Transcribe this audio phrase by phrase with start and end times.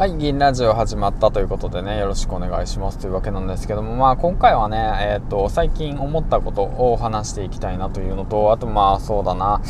[0.00, 9.60] はい、銀ラジオ始まったということでね、よろしくお願いしますというわけなんですけども、まあ今回はね、えっ、ー、と、最近思ったことを話していきたいなというのと、あとまあそうだな、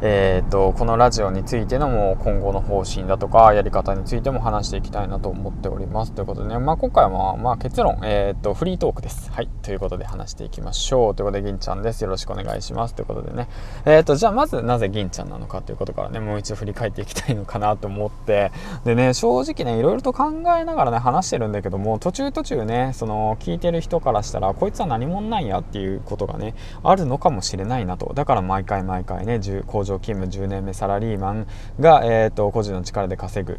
[0.00, 9.32] えっ、ー、と、このラジオについてのも今後の方針だとか、やり方についても話していきたいなと思っておりますということでね、まあ今回はまあ結論、えっ、ー、と、フリートークです。
[9.32, 11.14] はい、ということで話していきましょう。
[11.16, 12.02] ということで、銀ちゃんです。
[12.02, 13.48] よろしくお願いしますということでね、
[13.86, 18.52] えっ、と、じゃあまずなぜ銀ちゃんなのかということからね、もう一度振り返っていきたいのかなと思って、
[18.84, 28.12] でね、正直ね、いろいろと考えながらね話してるんだけども途中途中ねその聞いてる人からしたらこいつは何者なんやっていうことがねあるのかもしれないなと。
[28.14, 31.46] だから毎回毎回ね工場勤務10年目サラリーマン
[31.80, 33.58] が、えーと個人の力で稼ぐ。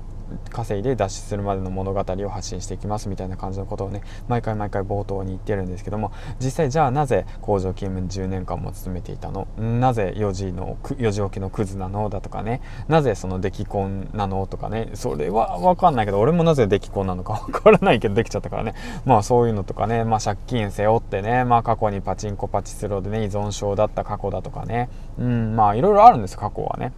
[0.49, 9.47] 稼いで脱出するまでの物語を発信していきますみたいな感じのことをね毎回毎回冒頭に言ってるんですけども実際じゃあなぜ工場勤務10年間も勤めていたの？
[9.57, 12.09] なぜ4時の4時起きのクズなの？
[12.09, 12.61] だとかね。
[12.87, 14.45] なぜその出来婚なの？
[14.47, 14.89] とかね。
[14.93, 18.73] それは分かんないけど俺もなぜ出来婚なのか 分からないけどできちゃったからね。
[19.05, 20.03] まあそういうのとかね。
[20.03, 21.45] まあ借金背負ってね。
[21.45, 24.89] まあ過去にパチンコパチスローでね依存症だった過去だとかね。
[25.19, 26.93] うんまあいろいろあるんです過去はね。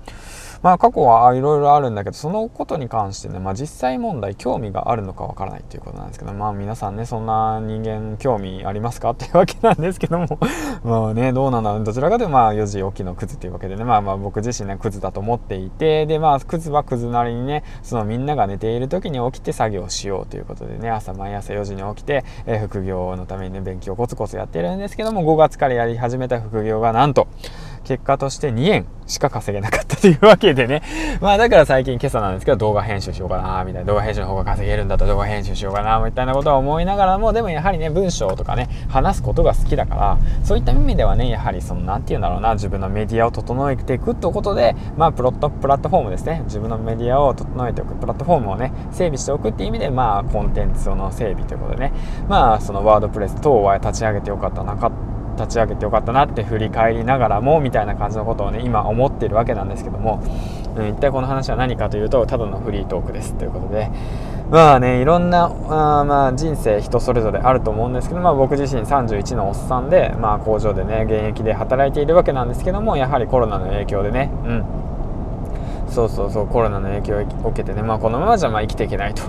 [0.64, 10.40] まあ過去はいろいろあるんだけどそのことに関してね、まあ、実際問題興味があるのかわからないっていうことなんですけどまあ皆さんねそんな人間興味ありますかっていうわけなんですけども
[10.84, 27.28] まあねどうなんだろうどちらかというとまあ4時起きのクズっていうわけでねまあまあ僕自身ねクズだと思っていてでまあクズはクズなりにねそのみんなが寝ている時に起きて作業しようということでね朝毎朝4時に起きて、えー、副業のためにね勉強コツコツやってるんですけども5月からやり始めた副業がなんと
[27.84, 30.82] 結果として2円しか稼げなかったというわけでね。
[31.22, 33.88] まあだから最近今朝なんですけど動画編集しようかな、みたいな。
[33.88, 46.42] 動画編集の方が稼げるんだったら動画編集しようかな、みたいなことは思いながらも、でもやはりね、文章とかね、話すことが好きだから、そういった意味ではね、やはりその、なんて言うんだろうな、自分のメディアを整えていくってことで、まあプロット、プラットフォームですね。
[46.46, 51.94] 自分のメディアを整えておく、プラットフォームをね、整備しておくっていう意味で、まあコンテンツの整備ということでね、
[52.28, 55.13] まあそのワードプレス等は立ち上げてよかったなかった。
[55.36, 60.24] 立ち上げてよかったなって振り返りながらもみたいな感じのことをね今思ってるわけなんですけども、
[60.78, 63.90] うん、一体この話は何かというとただのフリートークですということで。
[64.52, 74.93] まあねいろんなあまあ人生人それぞれあると思うんですけど、まあ、僕自身31のおっさんで、まあ、工場でね現役で働いているわけなんですけどもやはりコロナの影響でねうん。
[75.90, 79.24] そうそうそうコロナの影響を受けてね、まあ、このままじゃまあ生きていけないと。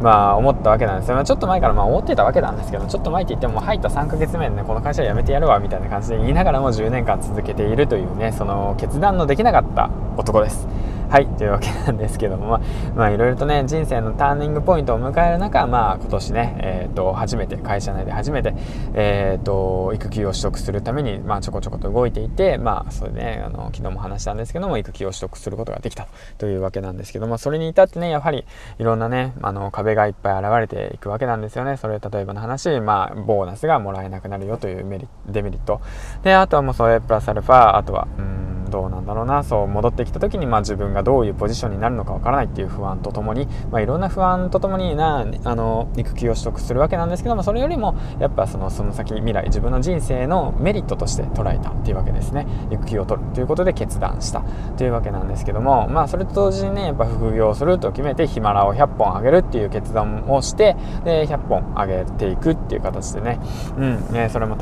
[0.00, 10.66] まあ思ったわけなんですよ、まあ、ちょっと前からまあ思ってたわけなんですけどちょっと前って言っても入った3ヶ月目でねこの会社辞めてやるわみたいな感じで言いながらも10年間続けているというねその決断のできなかった男です
[11.10, 12.60] はいというわけなんですけども
[12.94, 18.54] まあいろいろとね人生のターニングポイントを迎える中まあ今年ねえっ、ー、と初めて会社内で初めて
[18.94, 26.06] えっ、ー、と育休を取得するためにまあちょこちょこと動いていてまあそれでねあの昨日も話したんですけども育休を取得することができた
[26.38, 28.44] というわけなんですけどもそれに至ってねやはり
[28.78, 31.76] いろんなねあの壁がいっぱい現れていくわけなんですよね。
[31.76, 35.80] それ例えばの話まあボーナスがもらえなくなるよというメリデメリット。
[36.22, 52.46] であとはもうそれプラスアルファあとはうんどうなんだろうなそう戻ってきた時に、まあ、自分がどういうポジションになるのかわからないっていう不安とともに、まあ、いろんな不安とともになあの育休を取得するわけなんですけどもそれよりもやっぱそのその先未来自分の人生のメリットとして捉えたっていうわけですね。
[52.70, 54.42] 育休を取るということで決断した
[54.76, 63.40] というわけなんですけどもまあそれと同時にねやっぱ副業をすると決めてヒマラを100本上げるっていう決断をしてで100本上げていくっていう形でね。
[63.76, 64.56] うんねそれも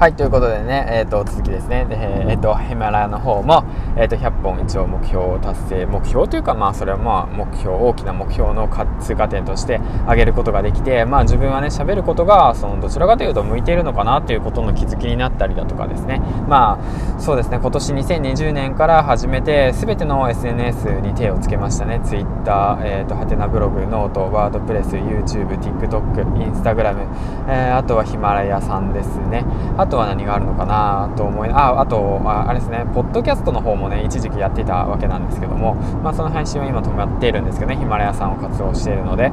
[0.00, 1.84] はい、ということでね、えっ、ー、と、続きですね。
[1.84, 1.94] で、
[2.30, 3.64] えっ、ー、と、ヒマラヤの方も、
[3.98, 8.66] えっ、ー、と、100本一応目標を達成、目標というか、まあ、それはまあ、目標、大きな目標の
[8.98, 9.78] 通過点として
[10.08, 16.22] 上げることができて、まあ、自分はね、喋ることが、その、どちらかというと向いているのかなということの気づきになったりだとかですね。
[16.48, 22.00] まあ、そうですね、今年2020年から始めて、すべての SNS に手をつけましたね。
[22.02, 26.24] Twitter、えっ、と、ハテナブログ、ノート、ワードプレス、YouTube、TikTok、
[26.54, 27.06] Instagram、
[27.50, 29.44] えあとはヒマラヤさんですね。
[29.76, 39.30] あとは何があるのかなと思いああとああれですねポッドキャストの方もね一時期やっていたわけなんですけども、まあ、その配信は今止まっているんですけどねヒマラヤさんを活用しているので、う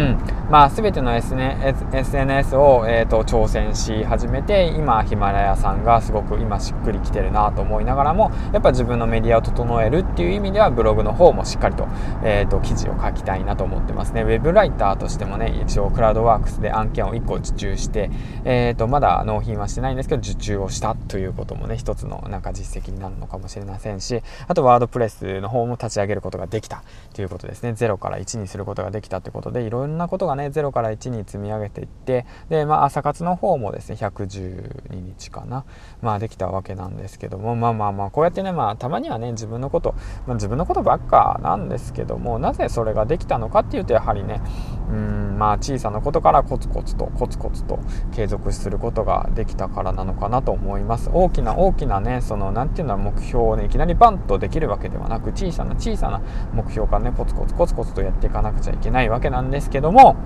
[0.00, 0.18] ん。
[0.50, 11.86] まあ、全ての SNS を、えーと、挑戦し始めて今ヒマラヤさんがすごく今しっくりきてるなと思いながらもやっぱ自分のメディアを整えるっていう意味ではブログの方もしっかりと,、
[12.24, 14.22] えーと、記事を書きたいなと思ってますね。
[14.22, 18.10] ウェブライターとしてもね一応クラウドワークスで案件を1個受注して、
[18.44, 26.82] えーとまだ納品はしてないですけど受注をしたということもね一つのなんか実績になるのかもしれませんしあとワードプレスの方も立ち上げることができた
[27.14, 27.70] ということですね。
[27.70, 35.64] 0から1にすることができたということでいろんなことがね0から1に積み上げていってで、まあ、朝活の方もですね112日かな、
[36.00, 39.94] まあ、できたわけなんですけどもまあまあまあこうやってね、まあ、たまにはね自分のこと、
[40.26, 44.40] まあ、自分のことばっかなんですけどもなぜそれができたのかっていうとやはりね
[44.90, 47.78] うんまあ小さなことからコツコツとコツコツと
[48.12, 51.10] 継続することができたからなのかなと思います。
[51.12, 56.20] 大きな大きなねその何て言うんだ目標をねいきなりバンとできるわけではなく小さな小さな
[56.52, 60.16] 目標からねコツコツコツコツとやっていかなくちゃいけないわけなんですけども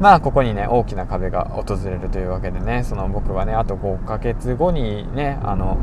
[0.00, 5.78] まあここにね大きな壁が訪れるというわけでねその僕はねあと5ヶ月後にねあの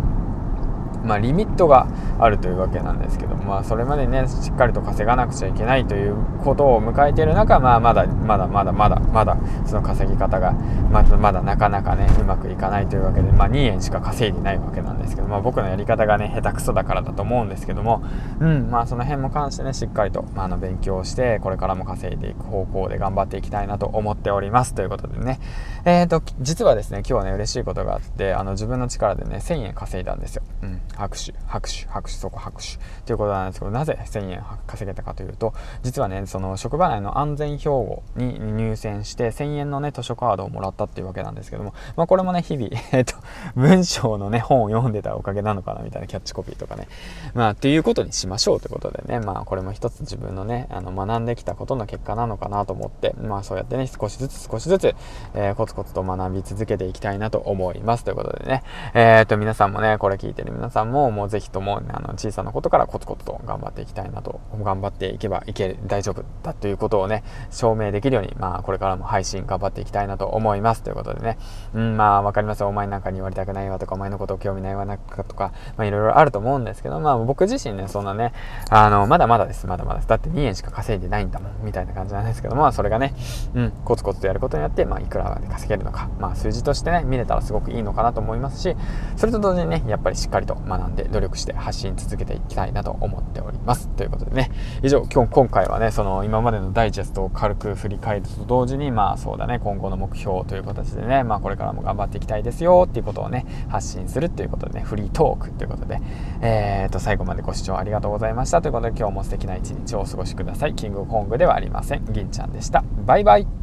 [1.04, 1.88] まあ、リミットが
[2.20, 10.54] あるというわけなんですけどまあ、それまでねしっかりと稼がなくちゃいけないということを迎えている中、まあ、まだまだまだまだまだその稼ぎ方が
[10.92, 18.04] まだまだなかなかねうまくいかないというわけで、まあ、2円しか稼いでないわけなんですけど、まあ、僕のやり方がね下手くそだからだと思うんですけども、
[18.40, 24.76] うんまあ、その辺も関してねしっかりと、まあ、の勉強してこれからも稼いでいく方向で頑張っていきたいなと思っております。
[24.76, 25.40] ということでね。
[25.84, 35.54] えーと、実はですね今日はね嬉しいことがあってあの自分の力でね1000円稼いだんですよ、うん、拍手拍手拍手そこ拍手ということなんですけどなぜ1000円稼げたかというと
[35.84, 43.16] 実はねその職場内の安全標語に入選して1000円のね図書カードをもらったっていうわけなんですけども、まあ、これもね日々、えっと、
[43.56, 46.88] 文章のね本を読んでたおかげなのかなみたいなキャッチコピーとかね
[47.34, 54.96] まあっていうことにしましょうということでねまあこれも一つ自分のねあの学んできたことの結果なのかなと思ってまあそうやってね少しずつ少しずつ、
[55.34, 58.64] えー、コツコツと学び続けていきたいなと思いますということでね
[58.94, 70.84] えー、っと皆さんもねこれ聞いてる皆さんももうぜひとも、あの小さなことからコツコツと頑張っていきたいなと頑張っていけばいけ大丈夫だということをね証明できるようにまあこれからも配信頑張っていきたいなと思います。
[70.84, 71.38] ということでね。
[71.74, 78.34] うんまあ分かりますお前なんかに言われたくないわとかお前のことを興味ないわなんかとかいろいろあると思うんですけどまあ僕自身ねそんなね
[78.70, 79.68] あのまだまだです。
[79.68, 80.02] まだまだ。
[80.02, 83.14] ですだって2円しか稼いでないんだもんみたいな感じなんですけどまあそれがね
[83.54, 88.76] うんコツコツとやることによってまあいくらで稼げるのかまあ数字としてね見れたらすごくいいのかなと思いますし
[89.16, 93.90] それと同時にねやっぱりしっかりと学んで努力して発信続けていきたいなと思っております。
[93.90, 94.52] ということでね。
[94.84, 106.00] 以上今日今回はねその今までのダイジェストを軽く振り返ると同時にまあそうだね今後の目標という形でねまあこれからも頑張っていきたいですよっていうことをね発信するっていうことでねフリートークということで
[106.42, 108.62] えー、と最後までご視聴ありがとうございました。
[108.62, 110.76] ということで今日も素敵な一日をお過ごしください。
[110.76, 112.06] キングコングではありません。
[112.12, 112.84] 銀ちゃんでした。
[113.06, 113.61] バイバイ。